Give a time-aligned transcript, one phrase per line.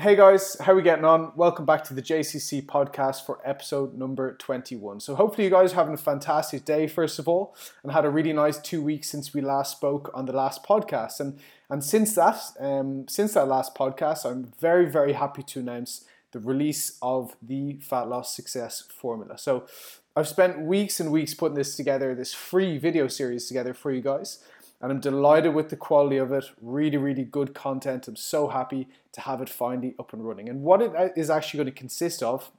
[0.00, 1.32] Hey guys, how are we getting on?
[1.36, 5.00] Welcome back to the JCC podcast for episode number 21.
[5.00, 8.08] So, hopefully, you guys are having a fantastic day, first of all, and had a
[8.08, 11.20] really nice two weeks since we last spoke on the last podcast.
[11.20, 16.06] And and since that, um, since that last podcast, I'm very, very happy to announce
[16.30, 19.36] the release of the Fat Loss Success Formula.
[19.36, 19.66] So,
[20.16, 24.00] I've spent weeks and weeks putting this together, this free video series together for you
[24.00, 24.42] guys
[24.82, 26.44] and I'm delighted with the quality of it.
[26.60, 28.08] Really, really good content.
[28.08, 30.48] I'm so happy to have it finally up and running.
[30.48, 32.50] And what it uh, actually going to consist of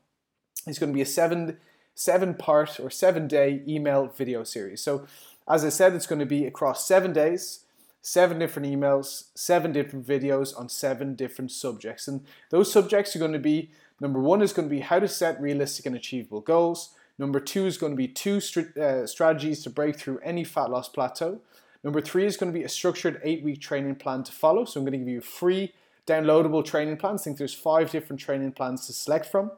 [0.66, 1.58] is going to be a seven
[1.96, 4.82] seven part or seven day email video series.
[4.82, 5.06] So,
[5.48, 7.66] as I said, it's going to be across seven days,
[8.02, 12.08] seven different emails, seven different videos on seven different subjects.
[12.08, 13.70] And those subjects are going to be
[14.00, 16.92] number one is going to be how to set realistic and achievable goals.
[17.18, 18.40] Number two is going to be two
[18.82, 21.42] uh, strategies to break through any fat loss plateau.
[21.84, 24.66] Number three is going to be a structured eight week training plan to follow.
[24.66, 25.74] So I'm going to give you free
[26.08, 27.22] downloadable training plans.
[27.22, 29.52] I think there's five different training plans to select from.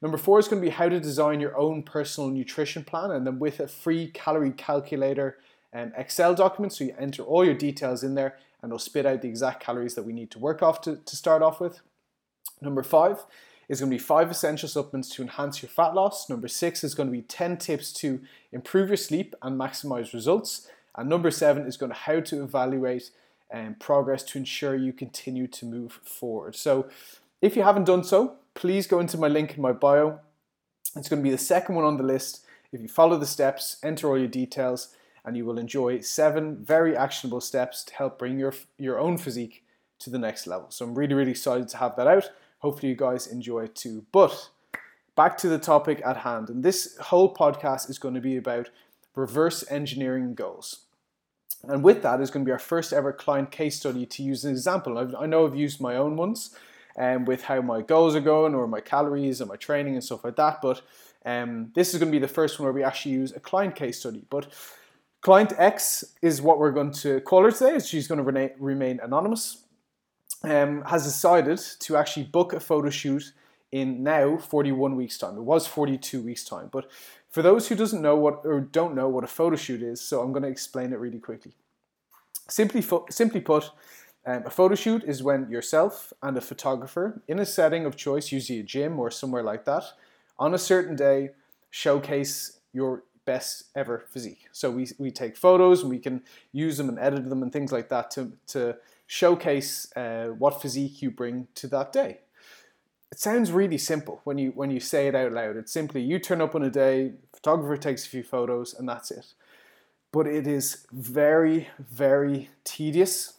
[0.00, 3.26] Number four is going to be how to design your own personal nutrition plan, and
[3.26, 5.38] then with a free calorie calculator
[5.72, 6.72] and Excel document.
[6.72, 9.94] So you enter all your details in there, and it'll spit out the exact calories
[9.94, 11.80] that we need to work off to, to start off with.
[12.60, 13.24] Number five
[13.68, 16.28] is going to be five essential supplements to enhance your fat loss.
[16.28, 18.20] Number six is going to be 10 tips to
[18.50, 20.68] improve your sleep and maximize results.
[20.96, 23.10] And number seven is going to how to evaluate
[23.52, 26.56] um, progress to ensure you continue to move forward.
[26.56, 26.88] So
[27.40, 30.20] if you haven't done so, please go into my link in my bio.
[30.96, 32.44] It's going to be the second one on the list.
[32.72, 36.96] If you follow the steps, enter all your details, and you will enjoy seven very
[36.96, 39.64] actionable steps to help bring your, your own physique
[40.00, 40.70] to the next level.
[40.70, 42.30] So I'm really, really excited to have that out.
[42.58, 44.04] Hopefully, you guys enjoy it too.
[44.12, 44.50] But
[45.16, 46.48] back to the topic at hand.
[46.48, 48.70] And this whole podcast is going to be about
[49.14, 50.86] reverse engineering goals.
[51.64, 54.44] And with that is going to be our first ever client case study to use
[54.44, 54.98] an example.
[54.98, 56.56] I've, i know I've used my own ones
[56.98, 60.24] um, with how my goals are going or my calories and my training and stuff
[60.24, 60.82] like that, but
[61.24, 63.76] um, this is going to be the first one where we actually use a client
[63.76, 64.24] case study.
[64.28, 64.52] But
[65.20, 67.78] client X is what we're going to call her today.
[67.78, 69.58] She's going to remain, remain anonymous.
[70.44, 73.32] Um, has decided to actually book a photo shoot
[73.70, 75.36] in now 41 weeks time.
[75.36, 76.90] It was 42 weeks time, but
[77.32, 80.20] for those who doesn't know what or don't know what a photo shoot is, so
[80.20, 81.52] I'm going to explain it really quickly.
[82.48, 83.70] Simply, fo- simply put,
[84.26, 88.30] um, a photo shoot is when yourself and a photographer in a setting of choice,
[88.30, 89.84] usually a gym or somewhere like that,
[90.38, 91.30] on a certain day,
[91.70, 94.48] showcase your best ever physique.
[94.52, 96.22] So we, we take photos and we can
[96.52, 98.76] use them and edit them and things like that to, to
[99.06, 102.18] showcase uh, what physique you bring to that day
[103.12, 105.56] it sounds really simple when you when you say it out loud.
[105.58, 109.10] It's simply you turn up on a day, photographer takes a few photos, and that's
[109.10, 109.34] it.
[110.12, 113.34] But it is very, very tedious,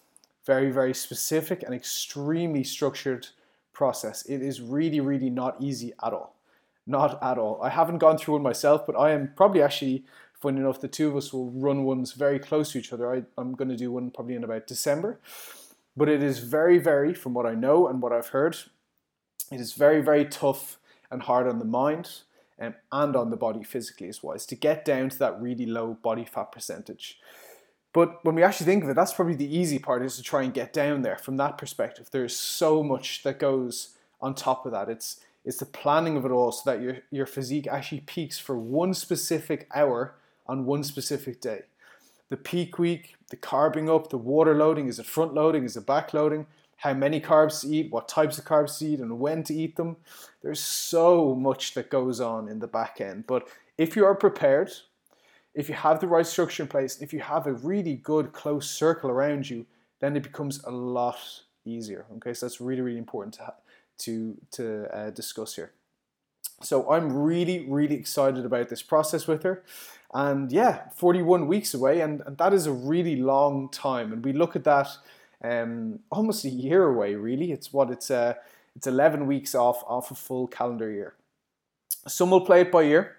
[0.45, 3.27] very, very specific, and extremely structured
[3.73, 4.23] process.
[4.27, 6.35] It is really, really not easy at all.
[6.85, 7.59] Not at all.
[7.63, 10.03] I haven't gone through one myself, but I am probably actually,
[10.39, 13.11] funny enough, the two of us will run ones very close to each other.
[13.11, 15.19] I, I'm going to do one probably in about December.
[15.95, 18.57] But it is very, very, from what I know and what I've heard,
[19.53, 20.77] it is very, very tough
[21.11, 22.09] and hard on the mind
[22.59, 25.65] um, and on the body physically as well, is to get down to that really
[25.65, 27.19] low body fat percentage.
[27.93, 30.41] But when we actually think of it, that's probably the easy part is to try
[30.41, 32.09] and get down there from that perspective.
[32.11, 34.89] There's so much that goes on top of that.
[34.89, 38.57] It's it's the planning of it all so that your, your physique actually peaks for
[38.57, 40.15] one specific hour
[40.47, 41.63] on one specific day.
[42.29, 45.85] The peak week, the carbing up, the water loading, is it front loading, is it
[45.85, 46.47] back loading?
[46.83, 49.77] How many carbs to eat, what types of carbs to eat, and when to eat
[49.77, 49.95] them.
[50.41, 53.23] There's so much that goes on in the back end.
[53.25, 54.69] But if you are prepared,
[55.55, 58.69] if you have the right structure in place, if you have a really good close
[58.69, 59.65] circle around you,
[60.01, 61.19] then it becomes a lot
[61.63, 62.05] easier.
[62.17, 63.53] Okay, so that's really, really important to
[63.99, 65.71] to to uh, discuss here.
[66.63, 69.63] So I'm really, really excited about this process with her.
[70.13, 74.11] And yeah, 41 weeks away, and, and that is a really long time.
[74.11, 74.89] And we look at that
[75.43, 77.15] um, almost a year away.
[77.15, 78.35] Really, it's what it's uh,
[78.75, 81.15] it's 11 weeks off off a full calendar year.
[82.07, 83.17] Some will play it by ear,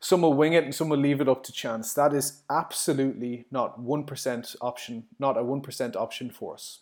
[0.00, 1.94] some will wing it, and some will leave it up to chance.
[1.94, 6.80] That is absolutely not one percent option, not a one percent option for us.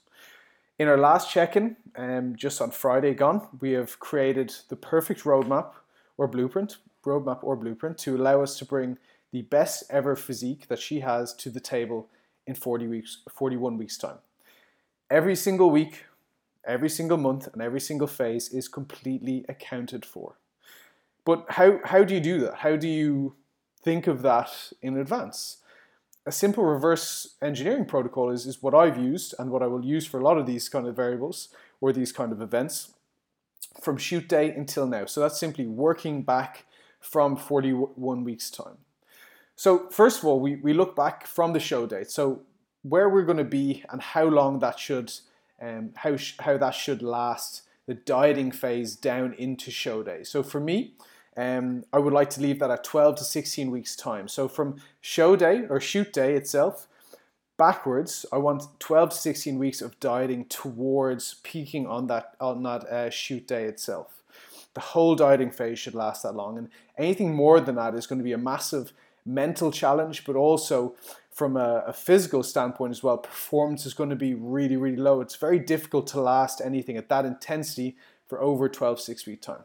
[0.78, 5.72] In our last check-in, um, just on Friday gone, we have created the perfect roadmap
[6.16, 8.96] or blueprint, roadmap or blueprint to allow us to bring
[9.30, 12.08] the best ever physique that she has to the table
[12.46, 14.18] in 40 weeks, 41 weeks time
[15.10, 16.04] every single week,
[16.64, 20.36] every single month, and every single phase is completely accounted for.
[21.24, 22.56] But how, how do you do that?
[22.56, 23.34] How do you
[23.82, 25.58] think of that in advance?
[26.26, 30.06] A simple reverse engineering protocol is, is what I've used and what I will use
[30.06, 31.48] for a lot of these kind of variables
[31.80, 32.92] or these kind of events
[33.80, 35.06] from shoot day until now.
[35.06, 36.66] So that's simply working back
[37.00, 38.78] from 41 weeks' time.
[39.56, 42.10] So, first of all, we, we look back from the show date.
[42.10, 42.42] So,
[42.82, 45.12] where we're going to be and how long that should,
[45.60, 50.22] um, how, sh- how that should last, the dieting phase down into show day.
[50.22, 50.94] So, for me,
[51.36, 54.28] um, I would like to leave that at 12 to 16 weeks' time.
[54.28, 56.86] So, from show day or shoot day itself,
[57.60, 62.84] backwards, I want 12 to 16 weeks of dieting towards peaking on that on that
[62.84, 64.22] uh, shoot day itself.
[64.72, 68.18] The whole dieting phase should last that long, and anything more than that is going
[68.18, 68.92] to be a massive
[69.26, 70.94] mental challenge, but also
[71.40, 73.16] from a, a physical standpoint as well.
[73.16, 75.22] Performance is going to be really, really low.
[75.22, 77.96] It's very difficult to last anything at that intensity
[78.28, 79.62] for over 12 six week time.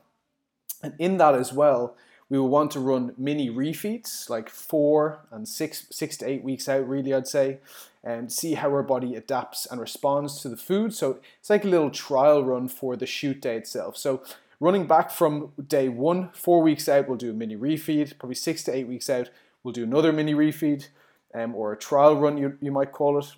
[0.82, 1.98] And in that as well,
[2.30, 6.70] we will want to run mini refeeds, like four and six, six to eight weeks
[6.70, 7.58] out, really, I'd say,
[8.06, 10.94] and see how our body adapts and responds to the food.
[10.94, 13.98] So it's like a little trial run for the shoot day itself.
[13.98, 14.24] So
[14.62, 18.18] running back from day one, four weeks out, we'll do a mini refeed.
[18.18, 19.30] Probably six to eight weeks out,
[19.62, 20.88] we'll do another mini refeed
[21.36, 23.32] um, or a trial run, you, you might call it.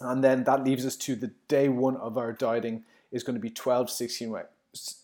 [0.00, 3.40] And then that leaves us to the day one of our dieting is going to
[3.40, 4.36] be 12 16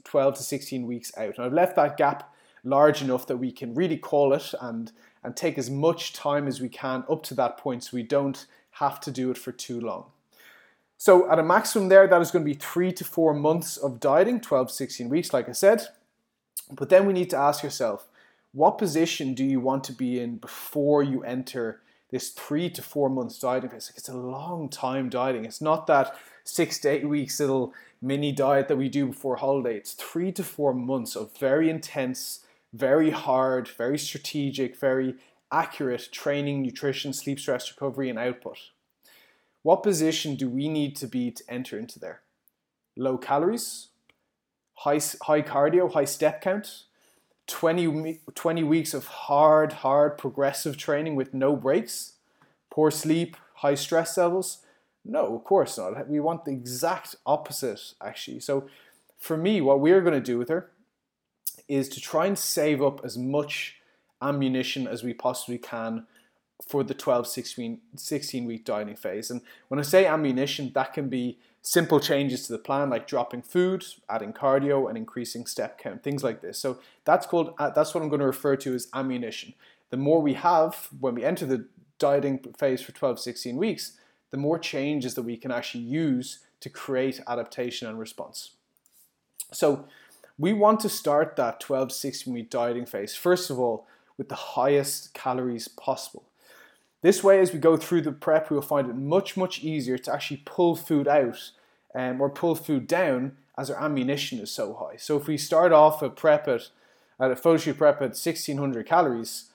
[0.02, 1.36] 12 to 16 weeks out.
[1.36, 2.34] And I've left that gap
[2.64, 4.92] large enough that we can really call it and
[5.22, 8.46] and take as much time as we can up to that point so we don't
[8.72, 10.06] have to do it for too long.
[10.96, 14.00] So at a maximum there, that is going to be three to four months of
[14.00, 15.82] dieting, 12, 16 weeks, like I said.
[16.72, 18.08] But then we need to ask yourself,
[18.52, 21.80] what position do you want to be in before you enter
[22.10, 23.92] this three to four months dieting phase?
[23.96, 25.44] It's a long time dieting.
[25.44, 29.76] It's not that six to eight weeks little mini diet that we do before holiday.
[29.76, 32.40] It's three to four months of very intense
[32.72, 35.16] very hard, very strategic, very
[35.52, 38.58] accurate training, nutrition, sleep, stress recovery, and output.
[39.62, 42.20] What position do we need to be to enter into there?
[42.96, 43.88] Low calories,
[44.74, 46.84] high, high cardio, high step count,
[47.46, 52.14] 20, 20 weeks of hard, hard progressive training with no breaks,
[52.70, 54.58] poor sleep, high stress levels?
[55.04, 56.08] No, of course not.
[56.08, 58.40] We want the exact opposite, actually.
[58.40, 58.68] So,
[59.18, 60.70] for me, what we're going to do with her
[61.68, 63.76] is to try and save up as much
[64.22, 66.06] ammunition as we possibly can
[66.68, 69.30] for the 12 16, 16 week dieting phase.
[69.30, 73.42] And when I say ammunition, that can be simple changes to the plan like dropping
[73.42, 76.58] food, adding cardio and increasing step count, things like this.
[76.58, 79.54] So that's called uh, that's what I'm going to refer to as ammunition.
[79.90, 81.66] The more we have when we enter the
[81.98, 83.92] dieting phase for 12 16 weeks,
[84.30, 88.50] the more changes that we can actually use to create adaptation and response.
[89.52, 89.86] So
[90.38, 93.86] we want to start that 12 16 week dieting phase, first of all,
[94.16, 96.24] with the highest calories possible.
[97.02, 100.12] This way, as we go through the prep, we'll find it much, much easier to
[100.12, 101.50] actually pull food out
[101.94, 104.96] um, or pull food down as our ammunition is so high.
[104.96, 106.68] So if we start off a prep at,
[107.18, 109.50] at a photo shoot prep at 1600 calories,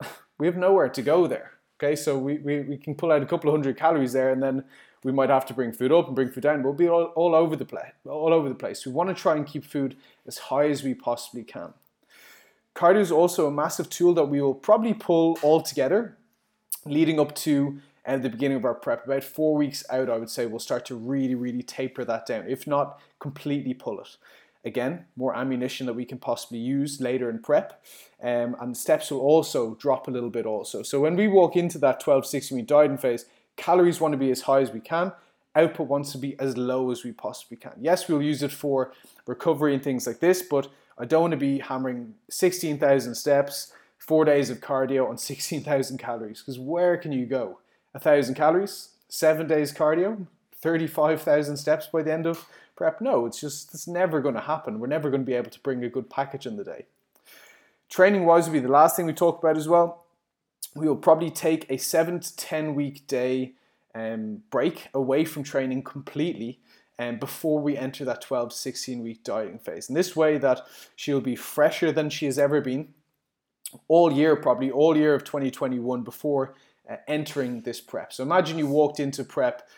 [0.38, 1.52] we have nowhere to go there.
[1.82, 4.42] Okay, so we, we, we can pull out a couple of hundred calories there and
[4.42, 4.64] then
[5.02, 6.62] we might have to bring food up and bring food down.
[6.62, 7.92] We'll be all, all over the place.
[8.06, 8.84] All over the place.
[8.84, 9.96] We want to try and keep food
[10.26, 11.72] as high as we possibly can.
[12.74, 16.16] Cardio is also a massive tool that we will probably pull all together,
[16.84, 19.04] leading up to uh, the beginning of our prep.
[19.04, 22.46] About four weeks out, I would say we'll start to really, really taper that down.
[22.48, 24.16] If not, completely pull it.
[24.64, 27.82] Again, more ammunition that we can possibly use later in prep.
[28.22, 30.82] Um, and steps will also drop a little bit also.
[30.82, 33.24] So when we walk into that 12, 16 week dieting phase,
[33.56, 35.12] Calories want to be as high as we can.
[35.54, 37.72] Output wants to be as low as we possibly can.
[37.80, 38.92] Yes, we'll use it for
[39.26, 44.24] recovery and things like this, but I don't want to be hammering 16,000 steps, four
[44.24, 46.40] days of cardio on 16,000 calories.
[46.40, 47.60] Because where can you go?
[47.94, 50.26] A thousand calories, seven days cardio,
[50.60, 53.00] 35,000 steps by the end of prep?
[53.00, 54.80] No, it's just, it's never going to happen.
[54.80, 56.86] We're never going to be able to bring a good package in the day.
[57.88, 60.04] Training wise will be the last thing we talk about as well
[60.74, 63.54] we will probably take a seven to 10 week day
[63.94, 66.60] um, break away from training completely
[66.98, 69.88] and um, before we enter that 12 to 16 week dieting phase.
[69.88, 70.60] And this way that
[70.94, 72.92] she'll be fresher than she has ever been
[73.88, 76.54] all year, probably all year of 2021 before
[76.88, 78.12] uh, entering this prep.
[78.12, 79.68] So imagine you walked into prep,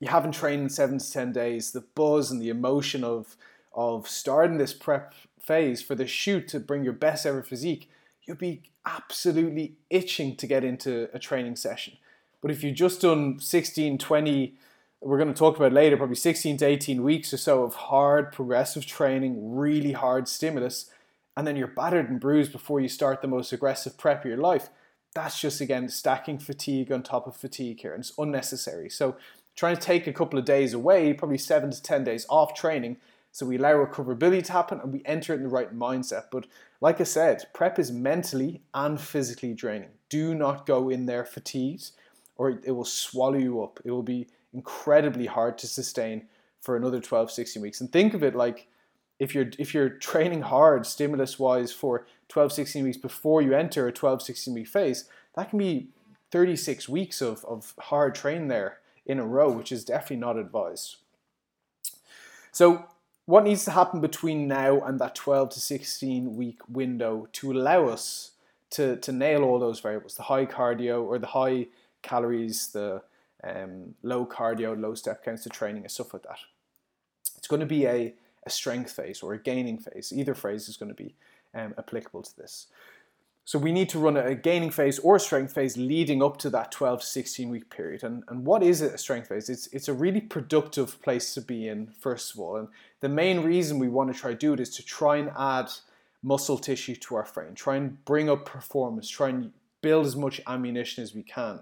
[0.00, 3.36] you haven't trained in seven to 10 days, the buzz and the emotion of,
[3.74, 7.90] of starting this prep phase for the shoot to bring your best ever physique,
[8.22, 11.94] you'd be absolutely itching to get into a training session.
[12.40, 14.54] But if you've just done 16, 20,
[15.00, 18.32] we're going to talk about later, probably 16 to 18 weeks or so of hard
[18.32, 20.90] progressive training, really hard stimulus,
[21.36, 24.38] and then you're battered and bruised before you start the most aggressive prep of your
[24.38, 24.68] life,
[25.14, 28.88] that's just again stacking fatigue on top of fatigue here, and it's unnecessary.
[28.88, 29.16] So
[29.56, 32.96] trying to take a couple of days away, probably seven to 10 days off training,
[33.34, 36.26] So we allow recoverability to happen and we enter it in the right mindset.
[36.30, 36.46] But
[36.80, 39.88] like I said, prep is mentally and physically draining.
[40.08, 41.90] Do not go in there fatigued
[42.36, 43.80] or it will swallow you up.
[43.84, 46.28] It will be incredibly hard to sustain
[46.60, 47.80] for another 12, 16 weeks.
[47.80, 48.68] And think of it like
[49.18, 53.86] if you're if you're training hard stimulus wise for 12, 16 weeks before you enter
[53.86, 55.88] a 12, 16 week phase, that can be
[56.30, 60.96] 36 weeks of, of hard training there in a row, which is definitely not advised.
[62.50, 62.86] So
[63.26, 67.86] what needs to happen between now and that 12 to 16 week window to allow
[67.88, 68.32] us
[68.70, 71.68] to, to nail all those variables the high cardio or the high
[72.02, 73.02] calories, the
[73.42, 76.38] um, low cardio, low step counts, the training, and stuff like that.
[77.36, 78.14] It's going to be a,
[78.46, 80.12] a strength phase or a gaining phase.
[80.14, 81.14] Either phase is going to be
[81.54, 82.66] um, applicable to this.
[83.46, 86.50] So we need to run a gaining phase or a strength phase leading up to
[86.50, 88.02] that 12 to 16 week period.
[88.02, 89.50] And, and what is a strength phase?
[89.50, 92.56] It's, it's a really productive place to be in, first of all.
[92.56, 92.68] And
[93.00, 95.70] the main reason we want to try to do it is to try and add
[96.22, 100.40] muscle tissue to our frame, try and bring up performance, try and build as much
[100.46, 101.60] ammunition as we can.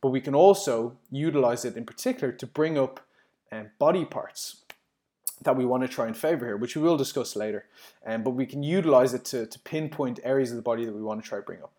[0.00, 3.00] But we can also utilize it in particular to bring up
[3.52, 4.62] um, body parts
[5.42, 7.66] that we want to try and favor here, which we will discuss later.
[8.04, 11.02] Um, but we can utilize it to, to pinpoint areas of the body that we
[11.02, 11.72] want to try to bring up.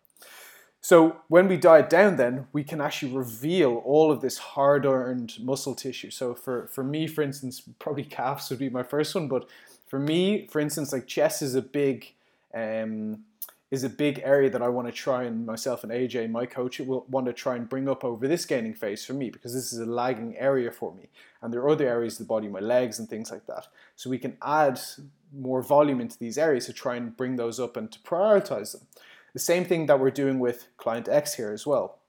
[0.80, 5.76] So when we diet down, then we can actually reveal all of this hard-earned muscle
[5.76, 6.10] tissue.
[6.10, 9.48] So for, for me, for instance, probably calves would be my first one, but
[9.86, 12.12] for me, for instance, like chest is a big
[12.52, 13.24] um,
[13.72, 16.78] is a big area that I want to try and myself and AJ, my coach,
[16.78, 19.72] will want to try and bring up over this gaining phase for me because this
[19.72, 21.08] is a lagging area for me.
[21.40, 23.68] And there are other areas of the body, my legs and things like that.
[23.96, 24.78] So we can add
[25.34, 28.86] more volume into these areas to try and bring those up and to prioritize them.
[29.32, 32.00] The same thing that we're doing with client X here as well.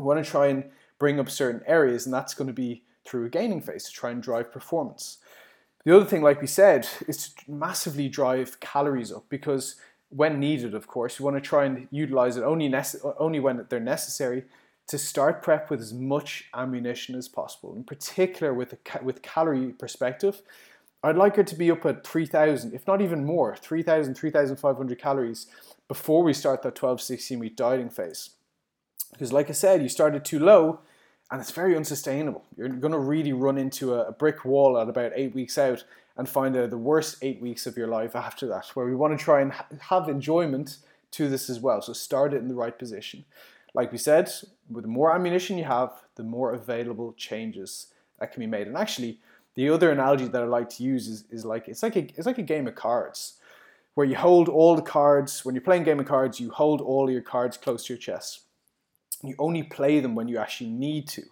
[0.00, 0.64] We want to try and
[0.98, 4.10] bring up certain areas, and that's going to be through a gaining phase to try
[4.10, 5.18] and drive performance.
[5.84, 9.76] The other thing, like we said, is to massively drive calories up because
[10.10, 11.18] when needed, of course.
[11.18, 14.44] You want to try and utilize it only, nece- only when they're necessary
[14.88, 17.74] to start prep with as much ammunition as possible.
[17.76, 20.40] In particular, with a ca- with calorie perspective,
[21.02, 25.46] I'd like her to be up at 3,000, if not even more, 3,000, 3,500 calories
[25.86, 28.30] before we start that 12, 16 week dieting phase.
[29.12, 30.80] Because, like I said, you started too low
[31.30, 32.44] and it's very unsustainable.
[32.56, 35.84] You're going to really run into a, brick wall at about eight weeks out
[36.16, 39.16] and find out the worst eight weeks of your life after that, where we want
[39.16, 40.78] to try and have enjoyment
[41.12, 41.80] to this as well.
[41.82, 43.24] So start it in the right position.
[43.74, 44.30] Like we said,
[44.70, 48.66] with the more ammunition you have, the more available changes that can be made.
[48.66, 49.20] And actually,
[49.54, 52.26] the other analogy that I like to use is, is like it's like a it's
[52.26, 53.34] like a game of cards
[53.94, 57.10] where you hold all the cards when you're playing game of cards you hold all
[57.10, 58.42] your cards close to your chest
[59.22, 61.22] you only play them when you actually need to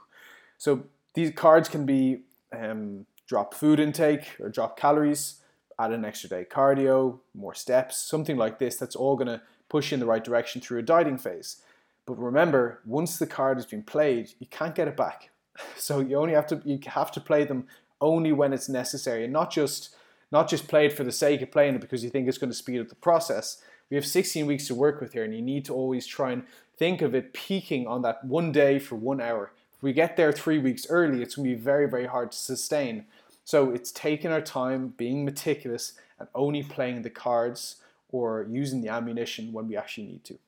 [0.59, 5.41] so these cards can be um, drop food intake or drop calories,
[5.79, 9.91] add an extra day cardio, more steps, something like this that's all going to push
[9.91, 11.63] you in the right direction through a dieting phase.
[12.07, 15.31] But remember, once the card has been played, you can't get it back.
[15.79, 17.67] So you only have to you have to play them
[17.99, 19.97] only when it's necessary and not just
[20.31, 22.51] not just play it for the sake of playing it because you think it's going
[22.51, 23.63] to speed up the process.
[23.89, 26.43] We have 16 weeks to work with here and you need to always try and
[26.77, 29.53] think of it peaking on that one day for 1 hour.
[29.77, 32.39] If we get there 3 weeks early, it's going to be very very hard to
[32.39, 33.07] sustain
[33.47, 37.77] so it's taking our time, being meticulous, and only playing the cards
[38.09, 40.39] or using the ammunition when we actually need to.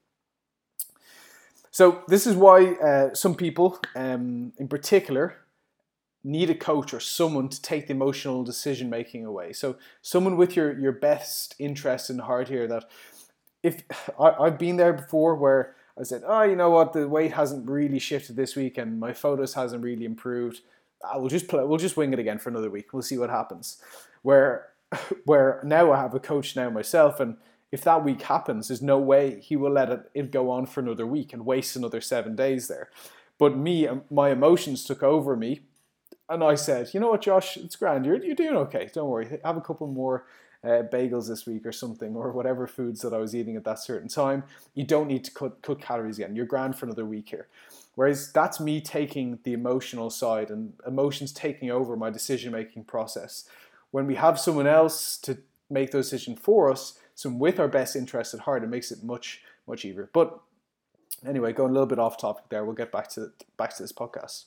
[1.70, 5.37] So this is why uh, some people, um, in particular,
[6.25, 9.52] need a coach or someone to take the emotional decision making away.
[9.52, 12.66] So someone with your your best interest in heart here.
[12.66, 12.90] That
[13.62, 13.85] if
[14.18, 17.69] I, I've been there before, where I said, oh, you know what, the weight hasn't
[17.69, 20.61] really shifted this week, and my photos hasn't really improved
[21.07, 22.93] I will just play, we'll just wing it again for another week.
[22.93, 23.81] We'll see what happens.
[24.23, 24.69] Where
[25.25, 27.37] where now I have a coach now myself, and
[27.71, 30.81] if that week happens, there's no way he will let it, it go on for
[30.81, 32.88] another week and waste another seven days there.
[33.38, 35.61] But me, my emotions took over me,
[36.28, 38.07] and I said, you know what, Josh, it's grand.
[38.07, 38.90] You're you're doing okay.
[38.93, 39.38] Don't worry.
[39.45, 40.25] Have a couple more.
[40.65, 43.79] Uh, bagels this week or something, or whatever foods that I was eating at that
[43.79, 44.43] certain time.
[44.75, 46.35] You don't need to cut, cut calories again.
[46.35, 47.47] You're grand for another week here.
[47.95, 53.45] Whereas that's me taking the emotional side and emotions taking over my decision making process.
[53.93, 55.38] When we have someone else to
[55.71, 59.05] make those decisions for us, someone with our best interest at heart, it makes it
[59.05, 60.11] much, much easier.
[60.12, 60.41] But
[61.27, 63.93] anyway, going a little bit off topic there, we'll get back to back to this
[63.93, 64.45] podcast.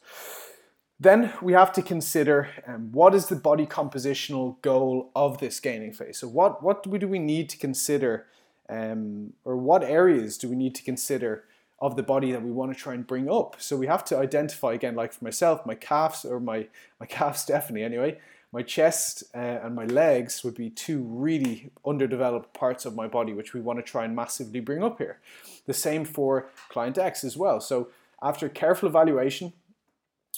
[1.02, 5.94] Then we have to consider um, what is the body compositional goal of this gaining
[5.94, 6.20] phase.
[6.20, 8.28] So what what do we need to consider,
[8.70, 11.46] um, or what areas do we need to consider
[11.80, 13.56] of the body that we want to try and bring up.
[13.58, 16.68] So we have to identify again, like for myself, my calves or my
[17.00, 18.20] my calves definitely anyway.
[18.54, 23.34] my chest uh, and my legs would be two really underdeveloped parts of my body,
[23.34, 25.18] which we want to try and massively bring up here.
[25.66, 27.60] The same for client X as well.
[27.60, 27.88] So
[28.22, 29.54] after careful evaluation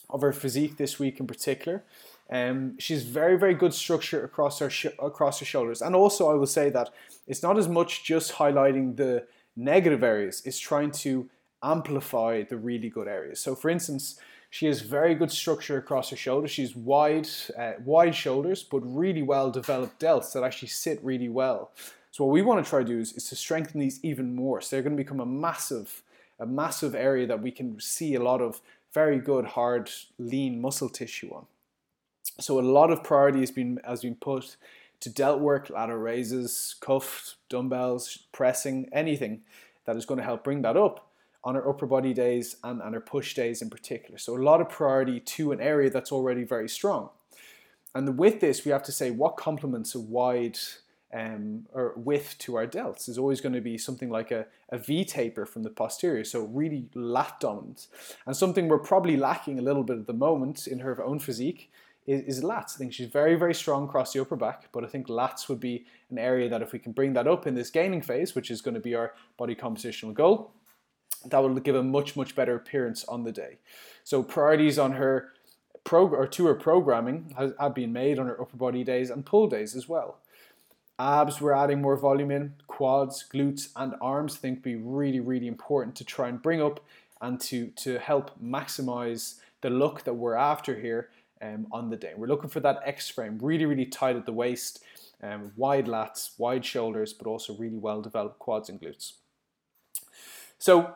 [0.09, 1.83] of her physique this week in particular,
[2.29, 5.81] um, she's very, very good structure across her sh- across her shoulders.
[5.81, 6.89] And also, I will say that
[7.27, 11.29] it's not as much just highlighting the negative areas; it's trying to
[11.61, 13.39] amplify the really good areas.
[13.39, 14.19] So, for instance,
[14.49, 16.51] she has very good structure across her shoulders.
[16.51, 21.71] She's wide, uh, wide shoulders, but really well developed delts that actually sit really well.
[22.11, 24.61] So, what we want to try to do is, is to strengthen these even more.
[24.61, 26.03] So, they're going to become a massive,
[26.39, 28.61] a massive area that we can see a lot of
[28.93, 31.45] very good, hard, lean muscle tissue on.
[32.39, 34.55] So a lot of priority has been has been put
[35.01, 39.41] to delt work, lateral raises, cuff, dumbbells, pressing, anything
[39.85, 41.09] that is going to help bring that up
[41.43, 44.17] on our upper body days and, and our push days in particular.
[44.17, 47.09] So a lot of priority to an area that's already very strong.
[47.93, 50.57] And with this, we have to say what complements a wide
[51.13, 54.77] um, or width to our delts is always going to be something like a, a
[54.77, 57.87] V taper from the posterior, so really lat dominant.
[58.25, 61.71] And something we're probably lacking a little bit at the moment in her own physique
[62.07, 62.75] is, is lats.
[62.75, 65.59] I think she's very, very strong across the upper back, but I think lats would
[65.59, 68.49] be an area that if we can bring that up in this gaining phase, which
[68.49, 70.51] is going to be our body compositional goal,
[71.25, 73.59] that will give a much, much better appearance on the day.
[74.03, 75.29] So priorities on her
[75.83, 79.25] prog- or to her programming has, have been made on her upper body days and
[79.25, 80.19] pull days as well.
[80.99, 84.35] Abs, we're adding more volume in, quads, glutes, and arms.
[84.35, 86.79] I think be really, really important to try and bring up
[87.21, 91.09] and to, to help maximize the look that we're after here
[91.41, 92.13] um, on the day.
[92.15, 94.83] We're looking for that X frame, really, really tight at the waist,
[95.23, 99.13] um, wide lats, wide shoulders, but also really well developed quads and glutes.
[100.59, 100.95] So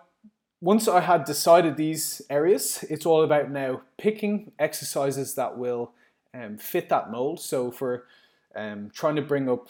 [0.62, 5.92] once I had decided these areas, it's all about now picking exercises that will
[6.34, 7.39] um, fit that mold.
[7.39, 8.06] So for
[8.56, 9.70] um, trying to bring up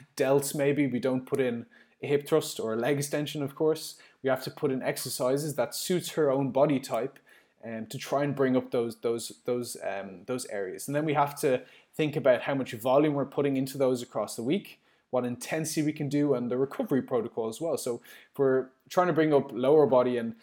[0.16, 1.66] delts, maybe we don't put in
[2.02, 3.96] a hip thrust or a leg extension, of course.
[4.22, 7.18] We have to put in exercises that suits her own body type
[7.64, 10.86] um, to try and bring up those those those um, those areas.
[10.86, 11.62] And then we have to
[11.94, 15.92] think about how much volume we're putting into those across the week, what intensity we
[15.92, 17.76] can do, and the recovery protocol as well.
[17.76, 18.00] So
[18.32, 20.34] if we're trying to bring up lower body and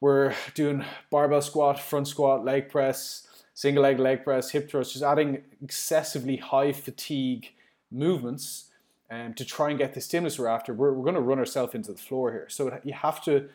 [0.00, 5.04] we're doing barbell squat, front squat, leg press, single leg leg press, hip thrust, just
[5.04, 7.52] adding excessively high fatigue
[7.90, 8.70] movements
[9.14, 11.74] um, to try and get the stimulus we're after, we're, we're going to run ourselves
[11.74, 12.48] into the floor here.
[12.48, 13.48] So you have to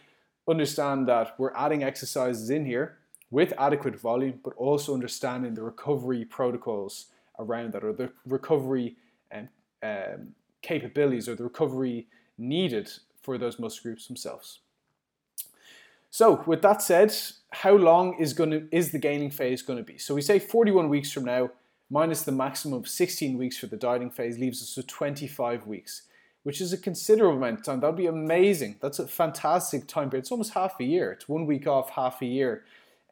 [0.50, 2.98] understand that we're adding exercises in here
[3.30, 8.96] with adequate volume, but also understanding the recovery protocols around that or the recovery
[9.34, 9.50] um,
[9.84, 10.30] um,
[10.62, 12.90] capabilities or the recovery needed
[13.22, 14.60] for those muscle groups themselves.
[16.12, 17.14] So, with that said,
[17.52, 20.00] how long is going to is the gaining phase going to be?
[20.00, 21.52] So we say 41 weeks from now,
[21.90, 26.04] minus the maximum of 16 weeks for the dieting phase, leaves us with 25 weeks
[26.44, 27.80] which is a considerable amount of time.
[27.80, 28.78] That'd be amazing.
[28.82, 30.24] That's a fantastic time period.
[30.24, 31.12] It's almost half a year.
[31.12, 32.64] It's one week off, half a year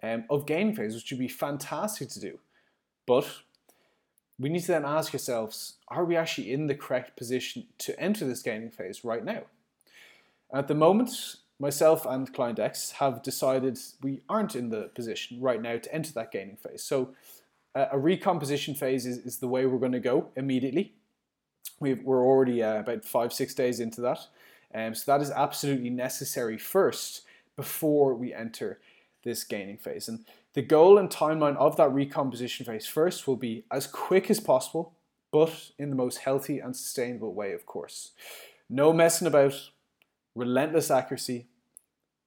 [0.01, 2.39] um, of game phase, which would be fantastic to do.
[3.05, 3.27] But
[4.39, 8.25] we need to then ask ourselves, are we actually in the correct position to enter
[8.25, 9.43] this gaining phase right now?
[10.53, 15.61] At the moment, myself and client X have decided we aren't in the position right
[15.61, 16.83] now to enter that gaining phase.
[16.83, 17.13] So
[17.91, 20.93] a recomposition phase is, is the way we're going to go immediately
[21.79, 24.27] we are already uh, about five, six days into that.
[24.73, 27.23] Um, so that is absolutely necessary first
[27.55, 28.79] before we enter
[29.23, 30.07] this gaining phase.
[30.07, 34.39] And the goal and timeline of that recomposition phase first will be as quick as
[34.39, 34.93] possible,
[35.31, 38.11] but in the most healthy and sustainable way, of course.
[38.69, 39.69] No messing about,
[40.35, 41.47] relentless accuracy,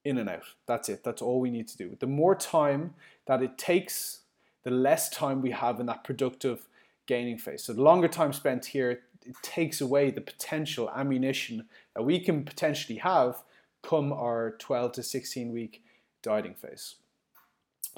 [0.05, 0.45] in and out.
[0.67, 1.05] That's it.
[1.05, 1.97] That's all we need to do.
[1.99, 2.95] The more time
[3.27, 4.20] that it takes,
[4.63, 6.69] the less time we have in that productive
[7.07, 7.65] gaining phase.
[7.65, 12.45] So the longer time spent here, it takes away the potential ammunition that we can
[12.45, 13.43] potentially have
[13.83, 15.83] come our 12 to 16 week
[16.23, 16.97] dieting phase.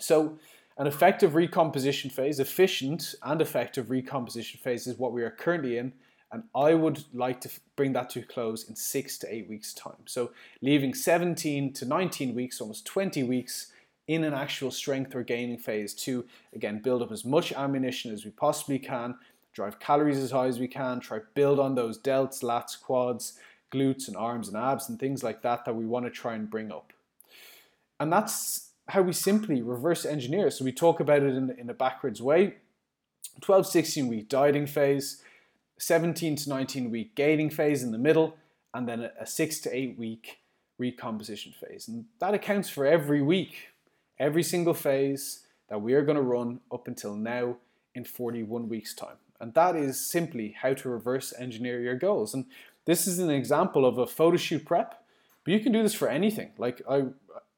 [0.01, 0.39] So,
[0.79, 5.93] an effective recomposition phase, efficient and effective recomposition phase is what we are currently in,
[6.31, 9.75] and I would like to bring that to a close in six to eight weeks'
[9.75, 10.07] time.
[10.07, 13.72] So, leaving 17 to 19 weeks, almost 20 weeks
[14.09, 18.25] in an actual strength or gaining phase to again build up as much ammunition as
[18.25, 19.15] we possibly can
[19.53, 23.39] drive calories as high as we can, try build on those delts, lats, quads,
[23.71, 26.51] glutes and arms and abs and things like that that we want to try and
[26.51, 26.93] bring up.
[28.01, 30.51] And that's how we simply reverse engineer.
[30.51, 32.57] So we talk about it in, in a backwards way.
[33.41, 35.23] 12, 16 week dieting phase,
[35.79, 38.37] 17 to 19 week gaining phase in the middle,
[38.75, 40.39] and then a, a six to eight week
[40.79, 41.89] recomposition phase.
[41.89, 43.69] And that accounts for every week,
[44.19, 47.57] every single phase that we are going to run up until now
[47.95, 49.17] in 41 weeks' time.
[49.41, 52.33] And that is simply how to reverse engineer your goals.
[52.33, 52.45] And
[52.85, 55.05] this is an example of a photo shoot prep,
[55.45, 57.07] but you can do this for anything, like I,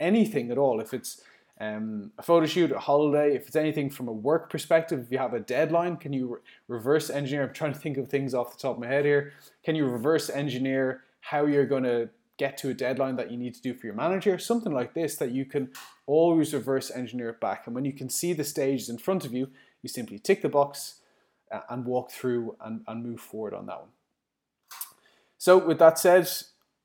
[0.00, 0.80] anything at all.
[0.80, 1.22] If it's
[1.60, 5.18] um, a photo shoot, a holiday, if it's anything from a work perspective, if you
[5.18, 7.44] have a deadline, can you re- reverse engineer?
[7.44, 9.32] I'm trying to think of things off the top of my head here.
[9.64, 13.54] Can you reverse engineer how you're going to get to a deadline that you need
[13.54, 14.38] to do for your manager?
[14.38, 15.70] Something like this that you can
[16.06, 17.66] always reverse engineer it back.
[17.66, 19.50] And when you can see the stages in front of you,
[19.82, 21.00] you simply tick the box
[21.52, 23.90] uh, and walk through and, and move forward on that one.
[25.38, 26.28] So, with that said,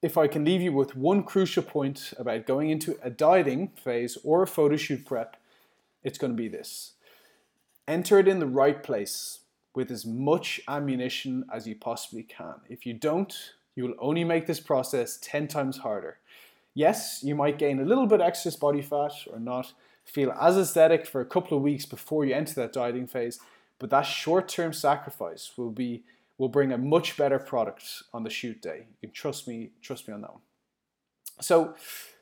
[0.01, 4.17] if I can leave you with one crucial point about going into a dieting phase
[4.23, 5.37] or a photo shoot prep,
[6.03, 6.93] it's going to be this
[7.89, 9.39] enter it in the right place
[9.73, 12.55] with as much ammunition as you possibly can.
[12.69, 13.33] If you don't,
[13.79, 16.17] you will only make this process 10 times harder.
[16.73, 19.71] Yes, you might gain a little bit excess body fat or not
[20.03, 23.39] feel as aesthetic for a couple of weeks before you enter that dieting phase,
[23.79, 26.03] but that short-term sacrifice will be
[26.37, 28.87] will bring a much better product on the shoot day.
[29.01, 30.41] You can trust me, trust me on that one.
[31.39, 31.75] So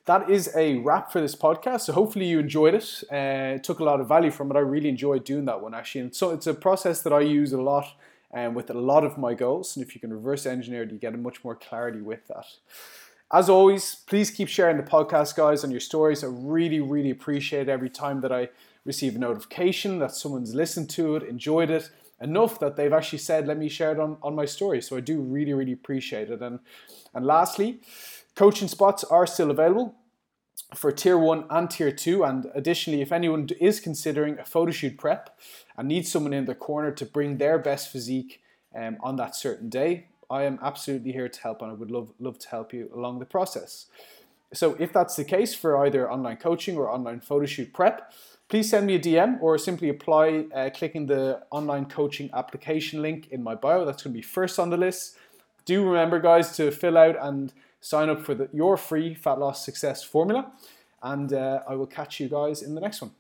[0.05, 1.81] that is a wrap for this podcast.
[1.81, 3.03] So hopefully you enjoyed it.
[3.11, 4.55] Uh, took a lot of value from it.
[4.55, 6.01] I really enjoyed doing that one actually.
[6.01, 7.85] And so it's a process that I use a lot
[8.33, 9.75] um, with a lot of my goals.
[9.75, 12.45] And if you can reverse engineer it, you get a much more clarity with that.
[13.31, 16.23] As always, please keep sharing the podcast, guys, on your stories.
[16.23, 18.49] I really, really appreciate every time that I
[18.85, 21.89] receive a notification that someone's listened to it, enjoyed it
[22.21, 24.81] enough that they've actually said, let me share it on, on my story.
[24.81, 26.41] So I do really, really appreciate it.
[26.41, 26.59] And,
[27.13, 27.81] and lastly,
[28.35, 29.95] coaching spots are still available
[30.73, 32.23] for tier one and tier two.
[32.23, 35.37] And additionally, if anyone is considering a photo shoot prep
[35.77, 38.41] and need someone in the corner to bring their best physique
[38.75, 42.11] um, on that certain day, I am absolutely here to help and I would love,
[42.19, 43.87] love to help you along the process.
[44.53, 48.13] So if that's the case for either online coaching or online photo shoot prep,
[48.49, 53.27] please send me a DM or simply apply uh, clicking the online coaching application link
[53.31, 53.85] in my bio.
[53.85, 55.17] That's going to be first on the list.
[55.65, 59.65] Do remember, guys, to fill out and sign up for the, your free fat loss
[59.65, 60.51] success formula.
[61.03, 63.11] And uh, I will catch you guys in the next one.